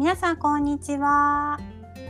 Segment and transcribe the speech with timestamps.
[0.00, 1.60] 皆さんこんにちは。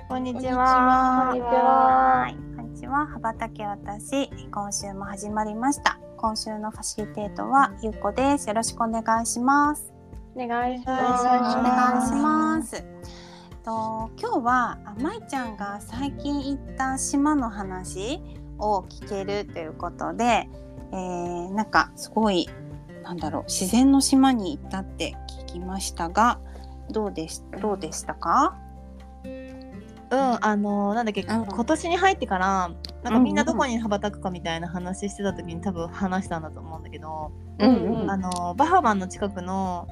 [0.09, 1.33] こんにちこんは。
[1.35, 3.05] にちはい、こんにちは。
[3.05, 5.99] 羽ばたけ私、今週も始まりました。
[6.17, 8.47] 今週のファシリテートはゆっこです。
[8.47, 9.93] よろしくお願いします。
[10.37, 12.85] お願いしお願いします。
[13.65, 18.21] と今日はあまいちゃんが最近行った島の話
[18.61, 20.49] を聞けるということで、
[20.93, 22.49] えー、なんかすごい
[23.03, 26.39] なんだろう自然の島に行ったって聞きましたが、
[26.93, 28.57] どうでしどうでしたか？
[29.25, 31.47] うん、あのなんだっけ、うん。
[31.47, 32.71] 今年に入ってから
[33.05, 38.11] なんかみんなどこに羽ばたくかみたいな話してた時に多分話したんだと思うんだけど、うんうん。
[38.11, 39.87] あのバハマンの近くの、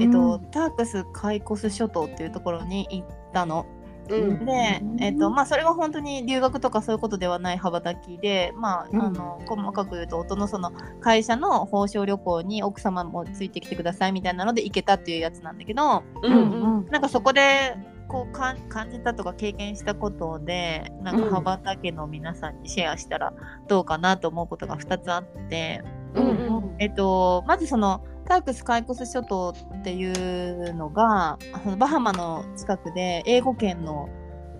[0.00, 3.66] えっとタークスカイコス諸島っていうところに行ったの。
[4.08, 4.44] うん。
[4.44, 9.02] で、えっとまあ、それは本当に留学とかそういうことではない羽ばたきで、まあうん。
[9.02, 16.32] あの細かく言うと夫のその会社の報奨旅行に奥様もついてきてくださいみたいなので行けたっていうやつなんだけど、うん。
[16.32, 17.76] うんなんかそこで
[18.08, 23.34] こうかん感じたとか経験したことでなんかうん羽ばたけの皆さんにシェアしたら
[23.68, 25.82] どうかなと思うことが2つあって、
[26.14, 26.76] うんうん。
[26.78, 34.08] えっと、まずそのタークス・カイコス諸島っていうのがあのバハマの近くで英語圏の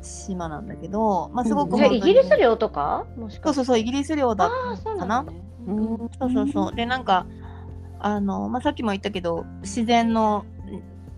[0.01, 3.07] 島なんだけど、まあ、すごくうんイギリス領とか？
[3.17, 5.27] もしかそうそうそうイギリス領だああそうかな
[6.19, 6.75] そうそうそう。
[6.75, 7.27] で、なんか、
[7.99, 10.47] あの、まあ、さっきも言ったけど、自然の、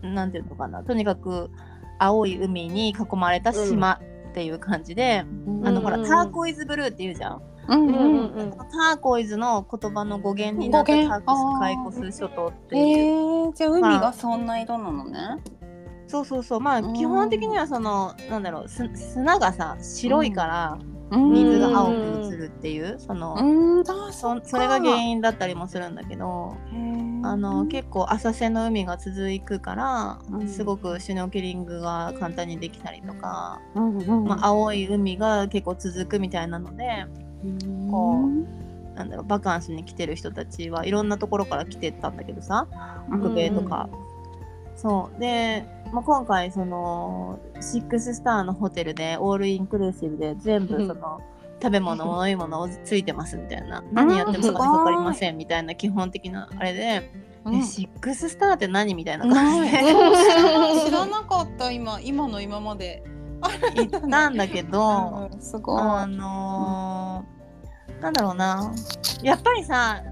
[0.03, 1.51] んなんていうのかな、とにかく
[1.99, 4.01] 青い海に囲まれた島
[4.31, 5.25] っていう感じで、
[5.65, 6.05] あの、ほら、うん。
[6.05, 7.43] ターコイズブルーって言うじゃん。
[7.71, 8.03] うんうんうん。
[8.03, 13.51] うんうんターコイズの言葉の語源になったタークスカイコス諸島ってへいう。
[13.51, 15.19] えじゃあ海がそんな色なのね。
[16.07, 16.61] そうそうそう。
[16.61, 20.79] まあ、うん基本的にはその、なんだろう、す砂がさ、白いから、
[21.11, 21.33] うん。
[21.33, 23.85] 水が青く映るっていう、その、うん。
[23.85, 26.57] だそそれが原因だったりもするんだけど、
[27.23, 34.25] あの結構浅瀬の海が続くから、うんすごくシュノーケリングが簡単にできたりとか、うんうん。
[34.25, 37.07] まあ、青い海が結構続くみたいなので
[37.91, 38.29] こ
[38.95, 42.67] なんだろうバカンスに来てる人たちはいろんなところから来てたんだけどさ
[43.09, 43.89] 北米とか。
[44.77, 45.21] そう。
[45.21, 51.21] で、まあ、今回その6スターのホテルでオールインクルーシブで全部その、
[51.63, 53.85] 食べ物飲み物をついてますみたいな。
[53.93, 57.13] 何やってもお金かかりませんみたいな基本的なあれで、
[57.45, 57.55] うん。
[57.57, 59.79] えシックススターって何みたいな感じで。
[60.87, 62.01] 知らなかった今。
[62.01, 63.05] 今の今まで。
[63.43, 65.83] 行ったんだけど、うんすごい。
[65.83, 67.41] あのー
[68.01, 68.73] なんだろうな
[69.23, 70.03] やっぱりさ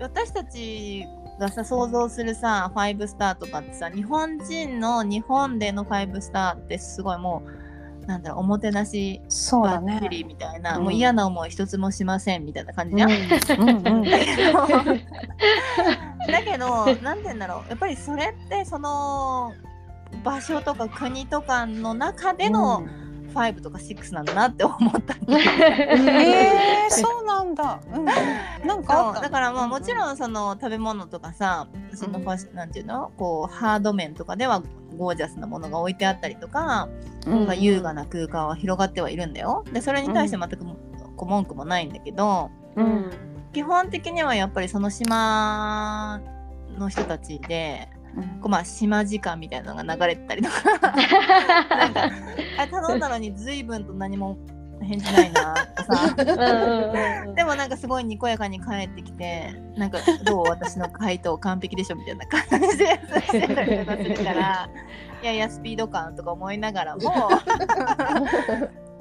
[0.00, 1.04] 私たち
[1.40, 7.42] がさ想像するさ5スターとかってさ日本人の日本での5スターってすごいも
[8.02, 10.18] うなんだろうおもてなしそうだねバッチ。
[10.18, 13.10] リみたいな、うんもう嫌な思い一つもしませんみたいな感じじゃん。
[13.10, 14.02] うん
[16.28, 19.52] だけど、なんて言うんだろう、やっぱりそれって、その
[20.24, 22.86] 場所とか国とかの中での
[23.34, 27.80] 5とか6なんだなって思ったんだよえー、 そうなんだ。
[27.94, 28.04] うん、
[28.66, 33.12] なんかだからまあもちろんその食べ物とかさそのファッシなんていうの？
[33.16, 34.62] こうハード面とかでは
[34.96, 36.88] ゴージャスなものが置いてあったりとか、
[37.26, 37.46] うん。
[37.46, 39.64] まあ、優雅な空間は広がってはいるんだよ。
[39.72, 40.76] でそれに対して全くも
[41.16, 43.10] こう文句もないんだけどうん。
[43.52, 46.20] 基本的にはやっぱりその島
[46.78, 47.88] の人たちで
[48.40, 50.78] こうまあ島時間みたいなのが流れてたりとか。
[51.76, 52.10] なんか
[52.58, 54.38] あれ頼んだのに随分と何も
[54.82, 56.14] 返事ないなとかさ。
[57.34, 64.68] でもなんかすごいにこやかに帰ってきてなんかどう私の回答完璧でしょみたいな感じでしてたりとかするから。
[65.20, 67.02] いやいやスピード感とか思いながらも。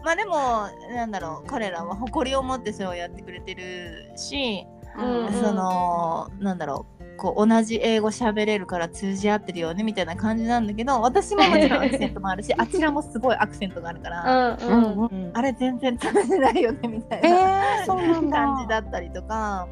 [0.03, 4.65] まあでもなんだろう彼らは誇りを持ってそれをやってくれてるし、
[4.97, 5.33] うん。
[5.33, 17.29] そのなんだろうこう同じ英語喋れるから通じ合ってるよねみたいな感じなんだけど私ももちろんアクセントもあるし あちらもすごいアクセントがあるから、うんうんうんうんあれ全然通じないよねみたいな。
[17.29, 17.87] えー。
[18.29, 19.67] 感じだったりとか、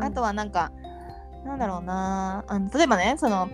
[0.00, 0.70] あとはなんか
[1.44, 3.48] なんだろうなあの例えばねその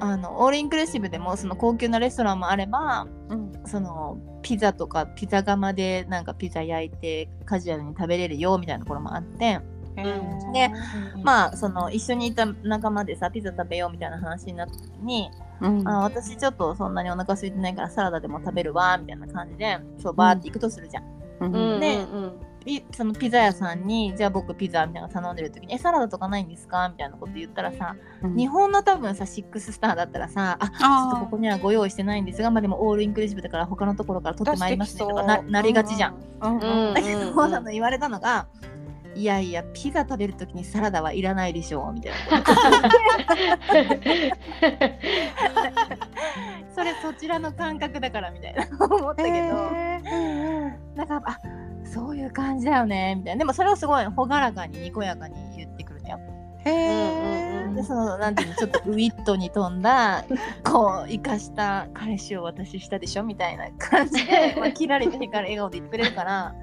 [0.00, 9.60] あのオールインクルーシブでもその高級なレストランもあればうんそのピザとかピザ窯でなんかピザ焼いてカジュアルに食べれるよみたいなところもあって
[9.96, 10.70] で
[11.22, 21.04] まあその一緒にいた仲間でさピザ食べようみたいな話になった時にうんあ私ちょっとそんなにお腹空いてないからサラダでも食べるわみたいな感じでそうバーって行くとするじゃん。
[21.40, 22.32] うんうんでうん
[22.66, 36.14] ピそのピザ屋さんにじゃあ僕ピザみたいなの頼んでる時に「えサラダとかないんですか?」みたいなこと言ったらさ、うん日本の多分さ6スターだったらさ「あちょっとここにはご用意してないんですがまあでもオールインクルーシブだから他のところから取ってまいりますね」とかななりがちじゃん。。
[36.40, 38.48] うんうんうんだけどそうなの言われたのが
[39.16, 42.44] 「いやいやピザ食べる時にサラダはいらないでしょ」みたいな。
[46.74, 48.66] それそちらの感覚だからみたいな。
[48.78, 49.70] 思ったけど。
[50.94, 51.38] なんかあ
[51.84, 53.38] そういう感じだよねみたいな。
[53.38, 56.20] でもそれをすごい朗らかににこやかに言ってくるんだよ。
[56.66, 60.24] へえうんそのなんていうのちょっとウィットに富んだ
[60.64, 66.54] こう生かした彼氏を私したでしょみたいな感じで、まあ、キラリと光る笑顔で言ってくれるから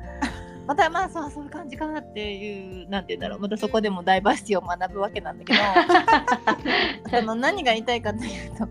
[0.66, 3.40] またまあそうそういう感じかなっていうなんて言うんだろう。
[3.40, 5.60] またそこでもダイバーシティを学ぶわけなんだけど。
[7.10, 8.68] その何が言いたいかというと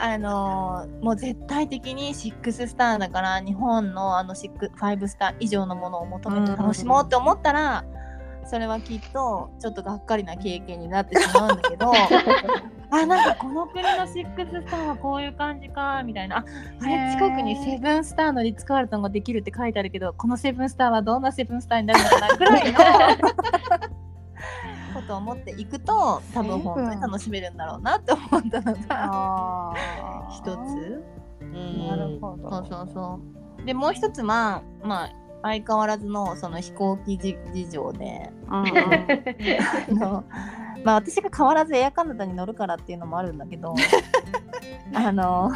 [0.00, 7.84] あのもう絶対的に6スターだから日本のあの6 5スター以上のものを求めて楽しもうって思ったら、
[8.46, 11.92] それはきっとちょっとがっかりな経験になってしまうんだけど
[12.90, 16.44] あなんかこの国の6スターはこういう感じかみたいな あ
[16.80, 22.78] あれ近くにセブンスターのリッツ・カールトンができるって書いてあるけどこのセブンスターはどんなセブンスターになるのかな ぐらいの
[24.94, 29.74] ことを思っていくと多分本当に楽しめるんだろうなって思ったのがあ
[30.30, 31.04] 一つ。
[31.40, 32.50] うんなるほど。
[32.50, 33.20] そうそうそ
[33.62, 33.66] う。
[33.66, 38.74] でもう一つはまあ相変わらずのその飛行機じ事情でうんうん あ
[39.88, 40.24] の
[40.84, 43.74] まあ私が変わらずエアカナダに乗るからっていうのもあるんだけど
[44.94, 45.50] あの、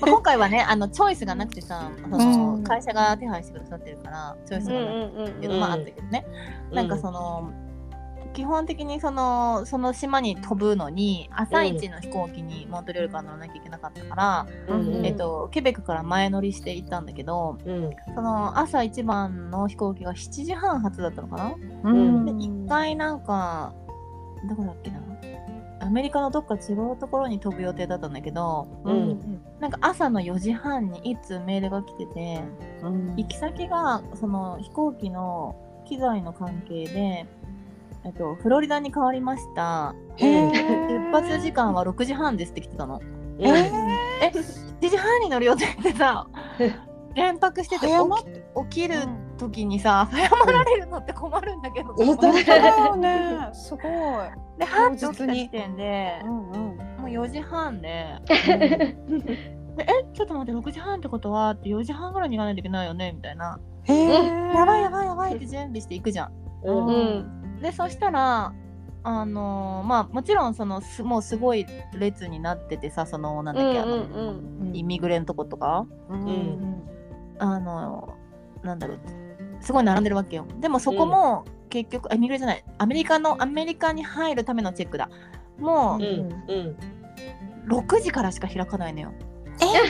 [0.00, 2.64] まあ今回はねあのチョイスがなくてさその、うん。
[2.64, 6.26] 会社が手配してくださってるからチョイスがなくてっていうのもあったけどね、
[6.72, 7.50] なんかその、
[8.36, 17.90] 基本的にそのその島に飛ぶのに朝一の飛行機にモントリオールから乗らなきゃいけなかったから、うんえっと、ケベックから前乗りして行ったんだけどうん。
[18.14, 21.54] その朝一番の飛行機が7時半発だったのかな、
[21.84, 22.26] うん。
[22.26, 23.72] で一回なんか
[24.46, 25.00] どこだっけな？
[25.80, 29.40] アメリカのどっか違うところに飛ぶ予定だったんだけどうん。
[29.60, 32.40] なんか朝の4時半にいつメールが来てて
[32.82, 33.16] うん。
[33.16, 35.56] 行き先がその飛行機の
[35.86, 37.26] 機材の関係で、
[38.04, 39.94] えっと、フロリダに変わりました。
[40.16, 43.00] へ出発時間は6時半ですって来てたの。
[43.38, 43.52] えー。
[44.22, 44.32] え
[44.80, 46.26] 7時半に乗る予定でさ
[47.14, 47.96] 連泊してて起
[48.68, 48.96] きる
[49.36, 52.06] 時にさ早まられるのって困るんだけど、うん。
[52.06, 53.48] 本当だよね。
[53.52, 53.82] すごい。
[54.58, 56.20] でハッと起きた時点で。
[56.24, 56.76] うんうん。
[56.98, 58.16] もう4時半で。
[59.76, 63.60] でえちょっと待って6時半ってことはって4時半ぐらいに行かないといけないよねみたいな。
[63.84, 64.54] へえ。
[64.54, 65.36] やばいやばいやばい。
[65.36, 66.32] って準備していくじゃん。
[66.64, 67.60] うんうん。
[67.60, 68.52] でそしたら
[69.02, 75.86] あのーまあもちろんそのすもうすごい列になっててさそのなんだっけ、あのイミグレのとことか。
[76.08, 76.24] うん。
[76.24, 76.82] ん
[77.38, 78.14] あの
[78.62, 79.25] なんだろう
[79.66, 80.46] すごい並んでるわけよ。
[80.60, 82.64] でもそこも結局、イミグレじゃない。
[82.78, 85.10] アメリカのアメリカに入るためのチェックだ。
[85.58, 86.02] もうん。
[86.04, 86.76] うん。
[87.68, 89.12] う6時からしか開かないのよ。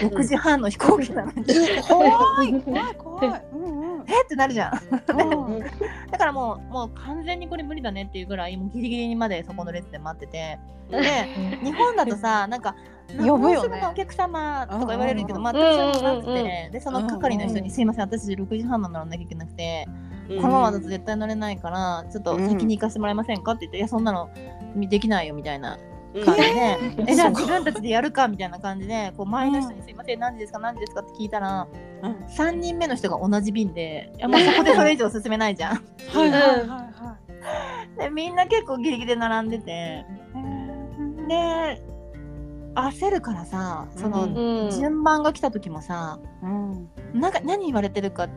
[0.02, 1.44] え？6時半の飛行機なのに。
[1.86, 2.06] 怖
[2.44, 3.44] い怖い怖い。
[3.52, 3.75] うんうん。
[4.08, 4.72] えってなるじゃん。
[4.72, 5.60] うん。
[6.10, 10.58] だからもうもう完全にこれ無理だねっていうぐらいもうギリギリにまでそこの列で待ってて。
[10.90, 11.00] で
[11.64, 12.76] 日本だとさなんか
[13.18, 13.80] 呼ぶよね。
[13.80, 19.86] のお客様とか言われるけど、うんまあ私はなくて、でその係の人に、すいません私6時半まで乗らなきゃいけなくて、
[20.28, 24.28] うんこのままだと絶対乗れないからちょっと先に行かせてもらえませんかって言って、いやそんなの
[24.76, 25.78] できないよみたいな。
[26.24, 31.66] 感じで、えじゃあ自分たちでやるかみたいな感じでこう前の人に「すいません何時ですか何時ですか?」って聞いたら、
[32.02, 32.12] うん。
[32.26, 35.76] 3人目の人が同じ便でいやもうそこでそれ以上進めないじゃん。
[35.76, 37.16] はいはいはいは
[37.98, 40.04] でみんな結構ギリギリで並んでて。
[41.24, 41.28] い。
[41.28, 41.82] で
[42.74, 46.88] 焦るからさその、順番が来た時もさうん。
[47.14, 48.28] なんか何言われてるか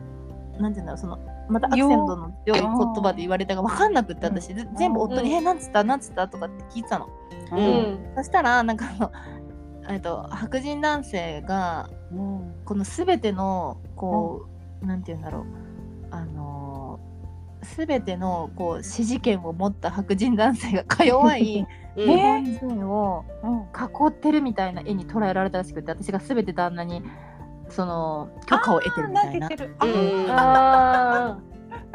[0.58, 5.36] なんていうんだろうそのまたアクセントの良い言葉で言われたが分かんなくって私、ぜ全部夫に「うん。
[5.36, 7.06] えなんつったなんつった?」とかって聞いてたの。
[7.52, 7.62] ううん。
[7.62, 8.86] んそしたらなんか
[9.90, 12.54] えっと白人男性がうん。
[12.64, 14.46] この全てのこ
[14.82, 15.44] う、なんて言うんだろう。
[16.10, 17.10] あのー
[17.76, 22.04] 全てのこう支持権を持った白人男性がか弱い うん。
[22.06, 23.58] 日本人をうん。
[23.60, 27.02] 囲ってるみたいな絵に捉えられたらしくて私が全て旦那に
[27.68, 29.48] その許可を得てるみたいな。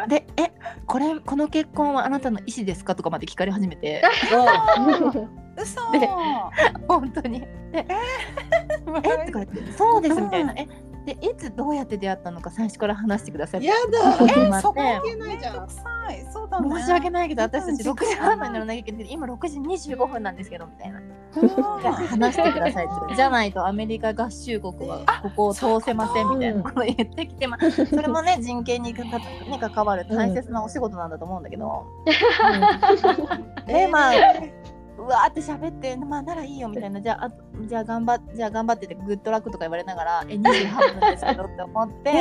[0.08, 0.52] で「え
[0.86, 4.04] これこの結婚はあなたの意思ですか?」とかまで聞かれ始めて。
[4.32, 5.92] ー 嘘。
[5.92, 6.08] で
[6.88, 7.44] 本当に
[7.74, 10.68] 「ええとか言って「そうです」みたいな「え
[11.06, 14.26] でいつどうやって出会ったのか最初から話してください」やだ。
[14.26, 14.62] 決まって。
[14.62, 15.68] そこいけないじゃん。
[16.14, 16.26] い。
[16.32, 16.82] そうだね。
[16.82, 19.60] 申し訳ないけど私たち6時半まで乗らななきゃいけない今6時
[19.94, 21.00] 25分なんですけどみたいな。
[21.00, 22.06] うん。
[22.08, 31.86] 話してくださいって じゃないとアメリカ合衆国はここを通せませんみたいなこと言ってきて、まあ、それもね人権にかかに関わる大切なお仕事なんだと思うんだけど、
[33.68, 34.14] でまあ
[34.98, 37.32] うわーって喋ってまあならいいよみたいなじゃああ
[37.68, 42.12] じゃあ頑張っじゃあ頑張っててグッドラックとか言われながらえ28分ですけどって思って、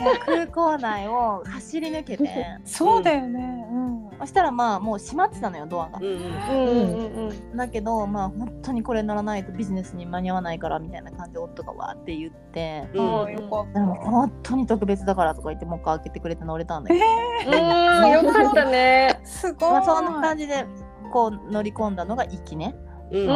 [0.00, 2.46] もう空港内を走り抜けて。
[2.64, 3.66] そうだよね。
[3.70, 4.10] うん。
[4.20, 5.98] そしたらまあもう閉まってたのよドアが。
[5.98, 6.02] う。
[6.02, 7.14] んうんうん。
[7.14, 7.28] うん。
[7.28, 12.88] うんだけどまあ本当にこれ乗らないとビジネスに間に合わないからみたいな感じで夫がわーって言って。
[12.94, 17.04] うんああよかっでも本当に特別だからとか言ってもう一回開けてくれて乗れたんだけど、
[17.46, 18.26] うん。
[18.26, 19.18] よかったね。
[19.22, 19.72] たすごい。
[19.72, 20.66] まあ、そんな感じで
[21.08, 22.74] こう乗り込んだのが行きね。
[23.10, 23.26] うん。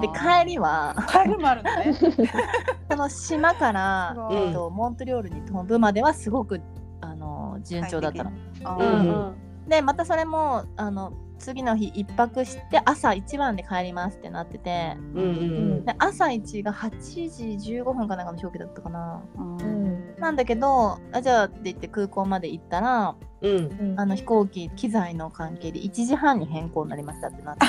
[0.00, 1.94] で帰りは帰りもあるのね。
[2.90, 6.60] その島からえっとモントリオールに飛ぶまではすごく
[7.00, 9.34] あの順調だったの。
[9.66, 14.96] でまたそれもあの次の日一泊して朝一番で帰りますってなってて。
[15.14, 19.22] うんうんで朝一が8時15分かなんかの飛行機だったかな。
[19.36, 19.77] うん
[20.20, 23.94] なんだけどあじゃあって言って空港まで行ったらうん。
[23.96, 27.68] あの飛行機機材の関係で1時半に変更になりましたってなって。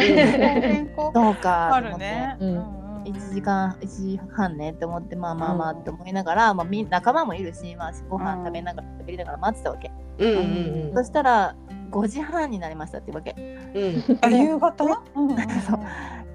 [0.00, 2.36] 変更 どうかあと思って、るね。
[2.40, 2.80] うんうん。
[3.04, 10.94] 1時間1時半ねって思ってまあまあまあって思いながら、まあ、み仲間もいるし、まあ、ご飯食べながら食べりながら待ってたわけ、うんうん。
[10.94, 11.54] そしたら
[11.90, 13.34] 5時半になりましたっていうわけ、
[13.74, 14.18] うん。
[14.22, 14.84] あ夕方？
[15.14, 15.80] うんうん そう。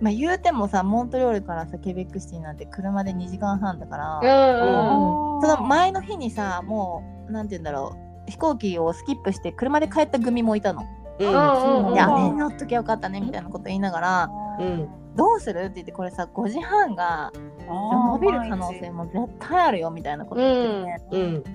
[0.01, 7.95] まあ、言うてもさモントリオールからさケベックシティなんて車で2時間半だから、うんうんその前の日にさもうなんて言うんだろ
[8.27, 10.83] う飛行機をスキップして車で帰った組もいたの。
[11.19, 11.27] うん。
[11.27, 17.31] うんうんいや、ね、乗っときゃよかったねみたいなこと言いながら、うんどうするって言ってこれさ5時半が
[17.67, 21.43] 伸びる可能性も絶対あるよみたいなこと言ってて、うん。
[21.43, 21.49] で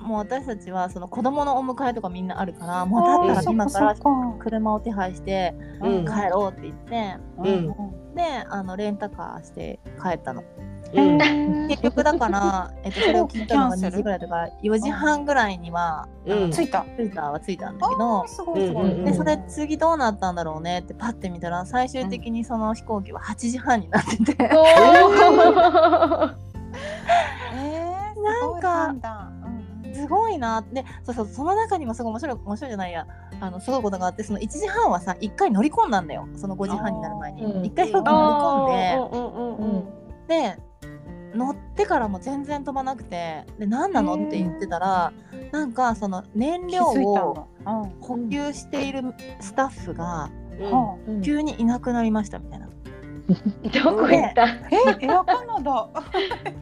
[0.00, 3.94] もう私たちはその子供のお迎えとかみんなあるからもうだったら今から
[4.38, 6.04] 車を手配してうん。
[6.04, 7.66] 帰ろうって言って、うん。
[8.14, 10.42] であのレンタカーして帰ったの。
[10.94, 11.18] うん。
[11.68, 16.50] 結局だから、 えっと、それを聞いたのが2キャンセル時ぐらいだから4時半ぐらいには、うん。
[16.50, 16.86] 着いた。
[16.96, 18.92] 着いたは着いたんだけど、すごいすごい。
[18.92, 24.58] うんうんでそれ次どうなったんだろうねってパッて見たら最終的にその飛行機は8時半になってて、 えー
[28.94, 29.00] す
[30.02, 33.06] すごいなでそうそうその中にもすごい面白い面白いじゃないや。
[33.40, 36.28] あのすごいことがあってその1時半はさ1回乗り込んだんだよ。
[36.36, 37.44] その5時半になる前に。
[37.44, 39.84] あー1回飛行機乗り込んで、うんうんうん
[40.28, 40.58] で
[41.34, 43.44] 乗ってからも全然飛ばなくて。
[43.58, 44.14] で何なの？
[44.14, 45.12] って言ってたら
[45.52, 47.46] なんかその燃料を
[48.00, 49.02] 補給している
[49.40, 51.20] スタッフがはうん。
[51.22, 52.68] 急にいなくなりましたみたいな。
[53.84, 54.44] どこ行った？
[54.44, 54.46] あ
[55.02, 55.88] えエアカナダ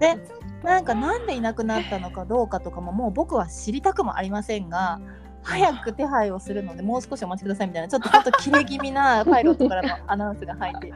[0.00, 0.18] で
[0.66, 5.00] なんかなんでいなくなったのかどうかとかももう僕は知りたくもありませんが
[5.44, 10.92] 早く手配をするのでもう少しお待ちくださいみたいなちょっとちょっとキレ気味なパイロットからのアナウンスが入って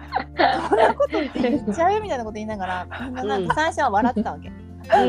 [0.68, 4.48] そんなこと言って言っちゃうみたいなこと言いながらみんななんか最初は笑ってたわけ。
[4.48, 5.08] うん。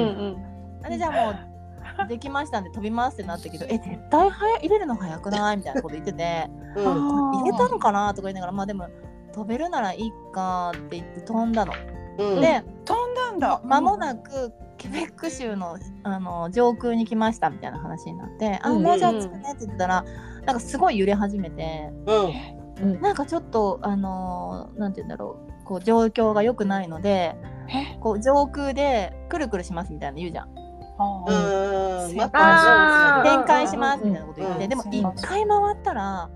[0.83, 7.31] うんでじゃあもうできましたんで飛びますってなったけどえ絶対早入れるの早くないみたいなこと言っててうん。
[7.39, 8.87] 入れたのかなとか言いながらまあでも
[9.33, 11.73] 飛べるならいいかって言って飛んだの。
[12.19, 12.41] うん。
[12.41, 13.00] で飛
[13.31, 13.59] んだ。
[13.59, 13.61] んだ。
[13.63, 18.83] 間もなくケベック州のあの上空に来ましたみたいな話になって「あうん。
[18.83, 20.03] もうじゃあ着くね」って言ったら
[20.45, 21.91] なんかすごい揺れ始めて。
[22.05, 23.01] うん。
[23.01, 27.35] なんかちょっとあのーなんて言うんだろうこう状況が良くないので
[27.67, 27.97] え？
[27.99, 30.49] こう上空でくるくるしますみたいな言うじゃん。
[30.49, 32.15] うん。
[32.15, 34.69] まあー展開しますみたいなこと言って、うん。
[34.69, 36.29] でも一回回ったら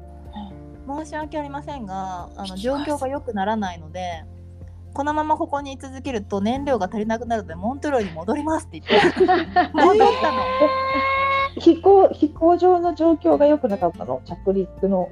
[0.88, 4.24] 申し訳ありませんがあの状況が良くならないので
[4.96, 9.20] このままここに居続けると燃料が足りなくなるのでモントロイに戻りますって言って
[9.74, 10.40] 戻ったの。
[11.60, 14.22] 飛行飛行場の状況が良くなかったの？
[14.25, 15.10] 着陸の。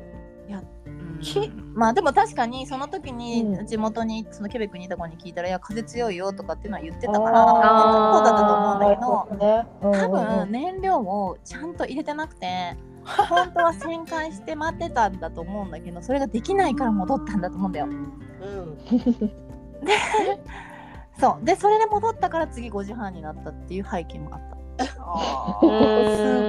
[1.21, 9.67] きまあでも確かにその時うにん地元にそのケベックにいた子に聞いたら「いや風強いよ」とかっていうのは言ってたからあそうだったと思うんだけどね。
[9.81, 12.75] うんうん多うん分燃料をちゃんと入れてなくて
[13.05, 17.85] 本当は旋回して待ってたんだと思うんだけどそれができないから戻ったんだと思うんだよ。
[17.85, 18.77] うん
[21.19, 21.45] そう。
[21.45, 24.41] でそれで戻ったから次5時半になったっていう背景もあっ
[24.77, 24.85] た。
[24.85, 24.97] す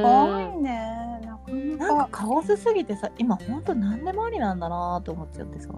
[0.02, 1.20] ごいね。
[1.24, 5.68] なかななんかかカオスすぎてさ今本当何でもありなんだなと思っちゃってさ。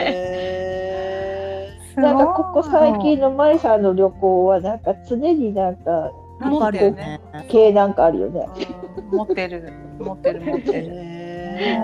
[0.00, 0.08] へ
[1.94, 6.10] すごいなんかここ最近のマリさんの旅行はなんか常になんか
[6.40, 7.20] なんかあるよね。
[7.48, 8.46] 系なんかあるよね。
[9.10, 9.16] うん。
[9.16, 11.16] 持ってる持ってる持ってーる。
[11.58, 11.80] へ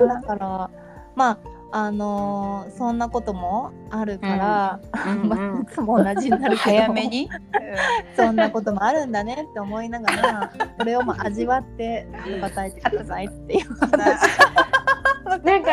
[0.00, 0.70] だから
[1.14, 1.38] まあ
[1.74, 5.28] あのーそんなこともあるから、うん。
[5.28, 6.56] まあいつも同じになるけど。
[6.56, 7.28] 早めに？
[8.14, 13.92] そんなこともあるんだねって思いながらこれをも味わって羽ばたいてくださいっていう話。
[15.44, 15.70] なんか。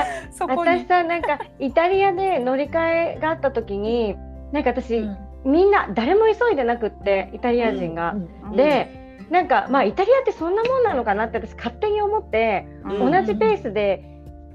[0.48, 4.16] 私さなんかイタリアで乗り換えがあった時に
[4.54, 5.18] なんか私、うん。
[5.44, 8.14] みんな誰も急いでなくってイタリア人が。
[8.14, 8.16] う
[8.54, 8.98] んで
[9.30, 13.12] なんかまあイタリアってそんなもんなのかなって私勝手に思って、うん。
[13.12, 14.04] 同じペースで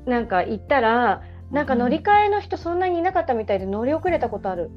[0.04, 4.70] なんか行ったらなんか乗り換えの人そんなにいなかったみたいで乗り遅れたことある。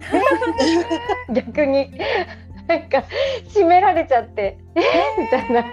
[1.32, 1.92] 逆に。
[2.68, 3.02] なんか
[3.48, 4.58] 閉められちゃって。
[4.76, 4.80] え？
[5.20, 5.64] みたいな。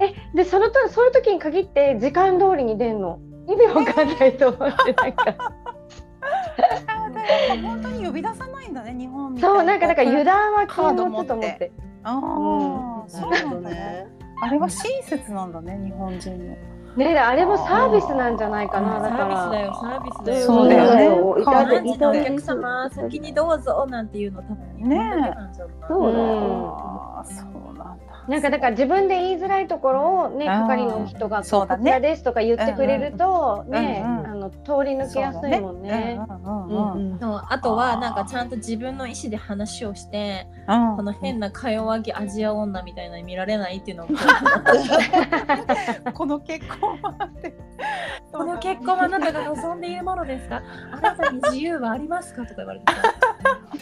[0.00, 0.14] え？
[0.34, 3.18] でそのとそういう時に限って時間通りに出んの？
[3.48, 5.36] 意味わかんないと思ってなんか。
[7.62, 11.26] 本当に呼び出さないんだね日本みたいそうなんかだから油断は禁カード持物って。
[11.26, 11.72] と思って。
[12.02, 13.76] ああ、そうなるほどなんだね。
[13.76, 14.06] ね。
[14.42, 16.56] あれは親切なんだね日本人の。
[16.96, 19.26] ねあれもサービスなんじゃないかなサだから。
[19.26, 20.46] ービスだよサービスだよ。
[20.46, 21.06] そうだよね。
[21.06, 25.32] そうカード何時のお客様先にどうぞなんていうの多分ね
[25.88, 26.74] そうだよ。
[27.16, 28.19] ああ、そうなんだ。
[28.28, 31.82] なんかだから自分で言いづらいところをね係の人がそうだね。
[31.82, 34.26] こちらですとか言ってくれるとね、うんうん。
[34.26, 36.20] あの通り抜けやすいもんね。
[36.28, 37.18] うんうんうんうん。
[37.18, 40.96] そうあとはなんかちゃんと自分の意思で話をしてうん。
[40.96, 44.08] この変なか弱気アジア女みたいなに見られないっていうのを。
[46.12, 47.54] この結婚はって。
[48.32, 50.62] この結婚はあなたが望んでいるものですか？
[50.92, 52.42] あなたに自由はありますか？
[52.42, 53.02] とか言われてさ。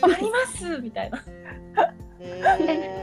[0.03, 0.81] あります！
[0.81, 1.19] みたいな。
[1.19, 2.08] え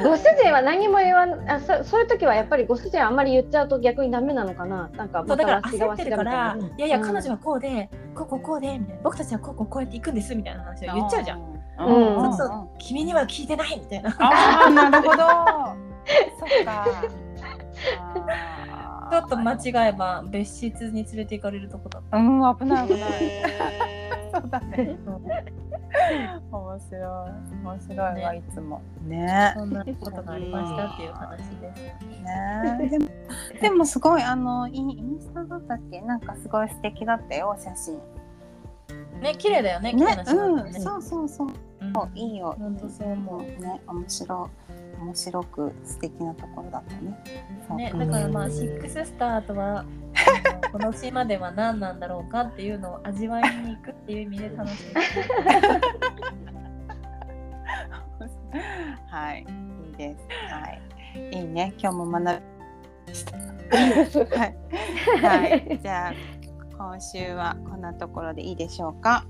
[0.03, 4.89] ご主人は何も言わんあそそういう時はやっぱりご主人はあんまり言っちゃうと逆にダメなのかな？
[4.97, 11.39] なんかだからわしがわ焦っるかしてがみたいなら、いやいやうん彼女はこうで、こうこうこうでみたいな僕たちはこうこうこうやって行くんですみたいな話を言っちゃうじゃん。
[11.39, 11.45] うん
[11.77, 14.09] そうそう君には聞いてないみたいな。
[14.19, 15.17] ああ、なるほど。
[15.17, 15.23] そ
[16.61, 16.85] っか。
[19.11, 23.11] ちょっと間違えば別室に連れて行かれるとこだっうん、危ない危ない。
[23.21, 24.97] え そうだね。
[26.51, 27.01] 面白い。
[27.63, 28.81] 面白いわ、いつも。
[29.07, 29.59] ねた。
[29.59, 31.81] そんなことがありましたっていう話です。
[32.23, 32.89] ね。
[32.89, 33.07] でも、
[33.61, 37.99] でもすごい、あの、インインスタだったっけ、なんかすごい素敵だったよ、お写真。
[39.21, 40.73] ね、綺麗だよね、ねうん、ね。
[40.73, 41.47] そうそうそう。
[41.47, 41.55] うん
[42.15, 42.55] いいよ。
[42.59, 45.01] 本当そう思うね、面白い。
[45.01, 46.95] 面白く素敵なところだった
[47.75, 47.91] ね。
[47.91, 49.85] ね、だからまあ、シックススターとは、
[50.75, 55.01] この島では何なんだろうかっていうのを味わいに行くっていう意味で楽しみ。
[59.09, 59.45] はい、
[59.87, 60.27] いいです。
[60.51, 60.81] はい、
[61.31, 61.73] いいね。
[61.77, 63.37] 今日も学びました。
[63.37, 64.57] はい、
[65.21, 66.13] はい、じゃあ
[66.77, 69.23] 今週はこんなところでいいでしょうか？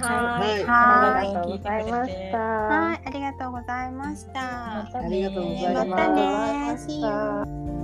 [0.00, 0.64] はい。
[0.64, 2.38] はありがとうございました。
[2.38, 4.32] はい、ありがとうございました。
[4.32, 7.81] またねありがとうございました